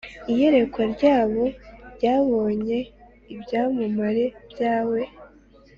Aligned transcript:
iyerekwa 0.31 0.83
ryabo 0.93 1.43
ryabonye 1.95 2.79
ibyamamare 3.33 4.25
byawe 4.51 4.99